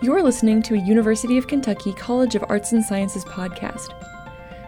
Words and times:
You're 0.00 0.22
listening 0.22 0.62
to 0.62 0.74
a 0.74 0.78
University 0.78 1.38
of 1.38 1.48
Kentucky 1.48 1.92
College 1.92 2.36
of 2.36 2.44
Arts 2.48 2.70
and 2.70 2.84
Sciences 2.84 3.24
podcast. 3.24 3.88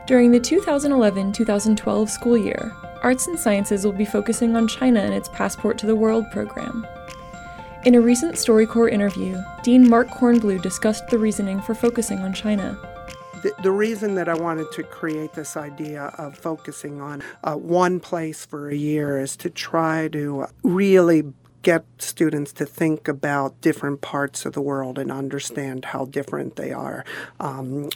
During 0.09 0.33
the 0.33 0.41
2011 0.41 1.33
2012 1.33 2.11
school 2.11 2.37
year, 2.37 2.75
Arts 3.05 3.29
and 3.29 3.39
Sciences 3.39 3.85
will 3.85 3.93
be 3.93 4.05
focusing 4.05 4.57
on 4.57 4.67
China 4.67 4.99
and 4.99 5.15
its 5.15 5.29
Passport 5.29 5.79
to 5.79 5.87
the 5.87 5.95
World 5.95 6.25
program. 6.33 6.85
In 7.85 7.95
a 7.95 8.01
recent 8.01 8.35
StoryCorps 8.35 8.91
interview, 8.91 9.41
Dean 9.63 9.89
Mark 9.89 10.09
Kornbluh 10.09 10.61
discussed 10.61 11.07
the 11.07 11.19
reasoning 11.19 11.63
for 11.63 11.77
focusing 11.77 12.19
on 12.19 12.33
China. 12.33 12.77
The, 13.43 13.53
the, 13.63 13.71
reason 13.71 14.17
that 14.17 14.29
I 14.29 14.35
wanted 14.35 14.73
to 14.73 14.83
create 14.83 15.33
this 15.33 15.57
idea 15.57 16.13
of 16.19 16.37
focusing 16.37 17.01
on 17.01 17.23
uh, 17.45 17.55
one 17.55 18.01
place 18.01 18.45
for 18.45 18.69
a 18.69 18.75
year 18.75 19.21
is 19.21 19.37
to 19.37 19.49
try 19.49 20.09
to 20.09 20.47
really 20.65 21.23
get 21.63 21.85
students 21.99 22.53
to 22.55 22.65
think 22.65 23.09
about 23.09 23.61
different 23.61 24.01
parts 24.01 24.47
of 24.47 24.55
the 24.55 24.61
world 24.61 24.99
and 24.99 25.13
understand 25.13 25.87
how 25.87 26.07
different 26.07 26.57
they 26.57 26.73
are. 26.73 27.05
Um, 27.39 27.91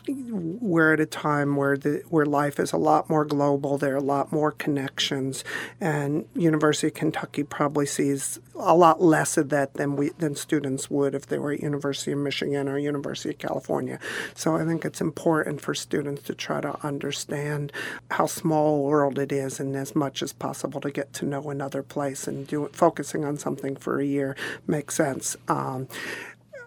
we're 0.61 0.93
at 0.93 1.01
a 1.01 1.07
time 1.07 1.57
where 1.57 1.77
the 1.77 2.03
where 2.09 2.27
life 2.27 2.61
is 2.61 2.73
a 2.73 2.77
lot 2.77 3.09
more 3.09 3.25
global. 3.25 3.79
There 3.79 3.95
are 3.95 3.99
a 3.99 4.03
lot 4.03 4.33
more 4.33 4.51
connections, 4.51 5.45
and 5.81 6.27
University 6.35 6.89
of 6.89 6.95
Kentucky 6.95 7.43
probably 7.43 7.87
sees 7.87 8.39
a 8.57 8.75
lot 8.75 9.03
less 9.03 9.37
of 9.37 9.49
that 9.49 9.75
than 9.75 9.97
we 9.97 10.11
than 10.19 10.37
students 10.37 10.91
would 10.91 11.15
if 11.15 11.27
they 11.27 11.39
were 11.39 11.53
at 11.53 11.61
University 11.61 12.13
of 12.13 12.19
Michigan 12.19 12.69
or 12.69 12.79
University 12.79 13.31
of 13.31 13.39
California. 13.39 13.99
So 14.35 14.57
I 14.57 14.65
think 14.65 14.85
it's 14.85 15.01
important 15.01 15.61
for 15.61 15.75
students 15.75 16.23
to 16.25 16.35
try 16.35 16.61
to 16.61 16.79
understand 16.87 17.73
how 18.11 18.27
small 18.27 18.77
a 18.77 18.83
world 18.83 19.19
it 19.19 19.33
is, 19.33 19.59
and 19.59 19.75
as 19.75 19.97
much 19.97 20.23
as 20.23 20.33
possible 20.33 20.81
to 20.81 20.91
get 20.91 21.13
to 21.15 21.25
know 21.25 21.51
another 21.51 21.83
place 21.83 22.29
and 22.29 22.47
do 22.47 22.69
focusing 22.73 23.25
on 23.25 23.37
something 23.37 23.65
something 23.65 23.77
for 23.77 24.01
a 24.01 24.05
year 24.05 24.37
makes 24.67 24.95
sense. 24.95 25.37
Um, 25.49 25.89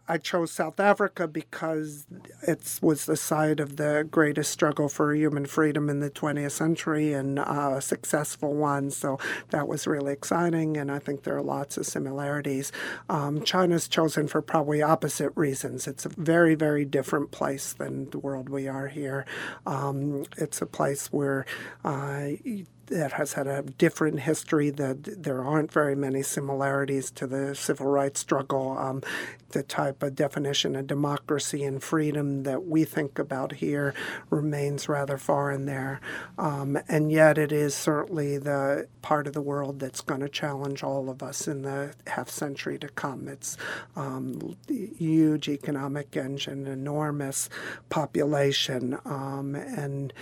I 0.08 0.18
chose 0.18 0.52
South 0.52 0.80
Africa 0.80 1.28
because 1.28 2.08
it 2.48 2.80
was 2.82 3.06
the 3.06 3.18
site 3.18 3.60
of 3.60 3.76
the 3.76 4.08
greatest 4.10 4.52
struggle 4.52 4.88
for 4.88 5.14
human 5.14 5.46
freedom 5.46 5.90
in 5.90 6.00
the 6.00 6.10
20th 6.10 6.52
century 6.52 7.14
and 7.14 7.40
a 7.40 7.82
successful 7.82 8.54
one. 8.54 8.90
So 8.92 9.20
that 9.50 9.68
was 9.68 9.86
really 9.86 10.14
exciting, 10.14 10.78
and 10.78 10.92
I 10.92 11.00
think 11.00 11.24
there 11.24 11.36
are 11.36 11.44
lots 11.44 11.78
of 11.78 11.86
similarities. 11.86 12.72
Um, 13.10 13.44
China's 13.44 13.88
chosen 13.88 14.28
for 14.28 14.42
probably 14.42 14.82
opposite 14.82 15.32
reasons. 15.36 15.88
It's 15.88 16.06
a 16.06 16.10
very, 16.10 16.56
very 16.56 16.86
different 16.86 17.32
place 17.32 17.74
than 17.74 18.10
the 18.12 18.20
world 18.20 18.50
we 18.50 18.68
are 18.68 18.88
here. 18.88 19.26
Um, 19.66 20.26
it's 20.38 20.62
a 20.62 20.66
place 20.66 21.08
where 21.08 21.46
uh, 21.84 22.30
that 22.88 23.14
has 23.14 23.34
had 23.34 23.48
a 23.48 23.62
different 23.64 24.22
history, 24.22 24.70
that 24.72 25.24
there 25.24 25.44
aren't 25.44 25.72
very 25.72 25.96
many 25.96 26.22
similarities 26.24 27.12
to 27.12 27.28
the 27.28 27.56
civil 27.56 27.88
rights 27.88 28.20
struggle. 28.20 28.78
Um, 28.78 29.02
the 29.52 29.64
type 29.64 30.04
of 30.04 30.16
definition 30.16 30.76
of 30.76 30.88
democracy 30.88 31.64
and 31.64 31.82
freedom 31.82 32.44
that 32.44 32.66
we 32.66 32.84
think 32.84 33.18
about 33.18 33.54
here 33.54 33.94
remains 34.30 34.90
rather 34.90 35.18
foreign 35.18 35.66
there. 35.66 36.02
Um, 36.38 36.78
and 36.90 37.12
yet, 37.12 37.38
it 37.38 37.52
is 37.52 37.74
certainly 37.74 38.38
the 38.38 38.88
part 39.02 39.28
of 39.28 39.34
the 39.34 39.42
world 39.42 39.80
that's 39.80 40.02
going 40.02 40.22
to 40.22 40.30
challenge 40.30 40.84
all 40.84 41.10
of 41.10 41.24
us 41.24 41.48
in 41.48 41.62
the 41.62 41.94
half 42.08 42.30
century 42.30 42.78
to 42.80 42.90
come. 42.90 43.28
It's 43.28 43.58
um, 43.96 44.58
huge 44.68 45.48
economic 45.48 46.16
engine, 46.18 46.68
enormous 46.68 47.50
population, 47.90 48.98
um, 49.06 49.56
and 49.56 50.14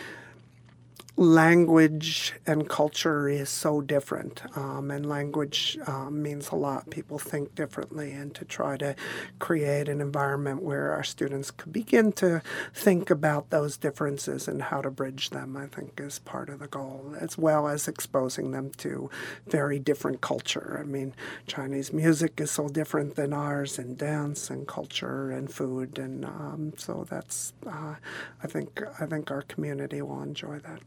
language 1.18 2.34
and 2.46 2.68
culture 2.68 3.30
is 3.30 3.48
so 3.50 3.80
different, 3.80 4.42
um, 4.58 4.92
and 4.92 5.08
language 5.08 5.78
um, 5.88 6.22
means 6.22 6.50
a 6.50 6.56
lot. 6.56 6.90
People 6.90 7.18
think 7.18 7.56
differently, 7.56 8.12
and 8.12 8.36
to 8.36 8.44
try 8.44 8.76
to 8.78 8.96
create 9.40 9.88
an 9.88 10.02
environment 10.02 10.62
where 10.62 10.92
our 10.92 11.04
students 11.04 11.52
could 11.52 11.72
begin 11.72 12.12
to 12.12 12.42
think 12.74 13.10
about 13.10 13.50
those 13.50 13.78
differences 13.78 14.48
and 14.48 14.64
how 14.64 14.82
to 14.82 14.92
bridge 14.92 15.30
them, 15.30 15.56
I 15.56 15.68
think, 15.68 16.00
is 16.02 16.20
part 16.20 16.50
of 16.50 16.60
the 16.60 16.68
goal, 16.68 17.16
as 17.18 17.38
well 17.38 17.68
as 17.68 17.88
exposing 17.88 18.52
them 18.52 18.72
to 18.78 19.10
very 19.48 19.80
different 19.80 20.20
culture. 20.20 20.78
I 20.82 20.86
mean, 20.86 21.14
Chinese 21.48 21.94
music 21.94 22.42
is 22.42 22.52
so 22.52 22.68
different 22.68 23.16
than 23.16 23.32
ours, 23.32 23.80
and 23.80 23.98
dance 23.98 24.50
and 24.50 24.68
culture 24.68 25.32
and 25.32 25.50
food, 25.50 25.98
and 25.98 26.26
um, 26.26 26.74
so 26.78 27.06
that's. 27.10 27.54
Uh, 27.66 27.96
I 28.44 28.48
think 28.48 28.82
I 29.00 29.06
think 29.06 29.32
our 29.32 29.44
community 29.44 30.02
will 30.02 30.22
enjoy 30.22 30.60
that 30.60 30.82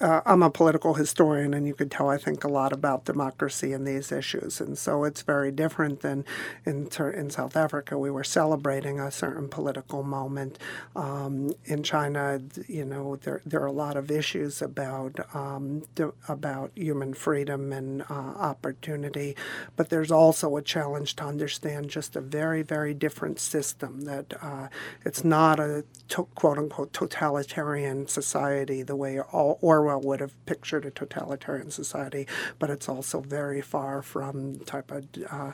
uh, 0.00 0.20
I'm 0.26 0.42
a 0.42 0.50
political 0.50 0.94
historian, 0.94 1.54
and 1.54 1.66
you 1.66 1.74
can 1.74 1.88
tell 1.88 2.10
I 2.10 2.18
think 2.18 2.44
a 2.44 2.48
lot 2.48 2.72
about 2.72 3.06
democracy 3.06 3.72
and 3.72 3.86
these 3.86 4.12
issues. 4.12 4.60
And 4.60 4.76
so 4.76 5.04
it's 5.04 5.22
very 5.22 5.50
different 5.50 6.00
than 6.00 6.24
in, 6.66 6.88
in 7.14 7.30
South 7.30 7.56
Africa. 7.56 7.98
We 7.98 8.10
were 8.10 8.24
celebrating 8.24 9.00
a 9.00 9.10
certain 9.10 9.48
political 9.48 10.02
moment. 10.02 10.58
Um, 10.94 11.52
in 11.64 11.82
China, 11.82 12.40
you 12.68 12.84
know, 12.84 13.16
there, 13.16 13.40
there 13.46 13.62
are 13.62 13.66
a 13.66 13.72
lot 13.72 13.96
of 13.96 14.10
issues 14.10 14.60
about 14.60 15.18
um, 15.34 15.84
about 16.28 16.72
human 16.74 17.14
freedom 17.14 17.72
and 17.72 18.02
uh, 18.02 18.12
opportunity, 18.12 19.34
but 19.76 19.88
there's 19.88 20.10
also 20.10 20.56
a 20.56 20.62
challenge 20.62 21.16
to 21.16 21.24
understand 21.24 21.88
just 21.88 22.16
a 22.16 22.20
very, 22.20 22.62
very 22.62 22.92
different 22.92 23.38
system. 23.40 24.02
That 24.02 24.34
uh, 24.42 24.68
it's 25.06 25.24
not 25.24 25.58
a 25.58 25.84
to, 26.08 26.24
quote 26.34 26.58
unquote 26.58 26.92
totalitarian 26.92 28.06
society 28.08 28.82
the 28.82 28.96
way 28.96 29.20
all, 29.20 29.58
or 29.62 29.85
Orwell 29.86 30.00
would 30.00 30.20
have 30.20 30.34
pictured 30.46 30.84
a 30.84 30.90
totalitarian 30.90 31.70
society, 31.70 32.26
but 32.58 32.70
it's 32.70 32.88
also 32.88 33.20
very 33.20 33.60
far 33.60 34.02
from 34.02 34.54
the 34.54 34.64
type 34.64 34.90
of 34.90 35.06
uh, 35.30 35.52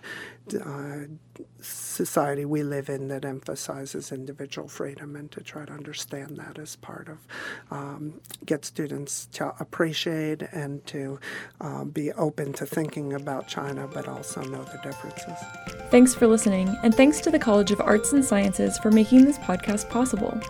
uh, 0.58 1.04
society 1.60 2.44
we 2.44 2.62
live 2.62 2.88
in 2.88 3.08
that 3.08 3.24
emphasizes 3.24 4.10
individual 4.10 4.68
freedom, 4.68 5.16
and 5.16 5.30
to 5.32 5.42
try 5.42 5.64
to 5.64 5.72
understand 5.72 6.36
that 6.38 6.58
as 6.58 6.76
part 6.76 7.08
of 7.08 7.18
um, 7.70 8.20
get 8.46 8.64
students 8.64 9.26
to 9.26 9.54
appreciate 9.60 10.42
and 10.52 10.84
to 10.86 11.20
um, 11.60 11.90
be 11.90 12.12
open 12.12 12.52
to 12.54 12.64
thinking 12.66 13.12
about 13.12 13.46
China, 13.48 13.86
but 13.86 14.08
also 14.08 14.42
know 14.44 14.64
the 14.64 14.80
differences. 14.82 15.38
Thanks 15.90 16.14
for 16.14 16.26
listening, 16.26 16.74
and 16.82 16.94
thanks 16.94 17.20
to 17.20 17.30
the 17.30 17.38
College 17.38 17.70
of 17.70 17.80
Arts 17.80 18.12
and 18.12 18.24
Sciences 18.24 18.78
for 18.78 18.90
making 18.90 19.24
this 19.24 19.38
podcast 19.38 19.90
possible. 19.90 20.40